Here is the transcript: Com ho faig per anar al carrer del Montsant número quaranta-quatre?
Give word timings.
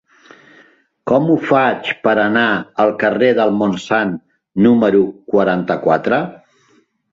Com 1.11 1.27
ho 1.33 1.35
faig 1.49 1.91
per 2.07 2.13
anar 2.21 2.47
al 2.85 2.95
carrer 3.05 3.31
del 3.41 3.55
Montsant 3.61 4.17
número 4.69 5.05
quaranta-quatre? 5.37 6.23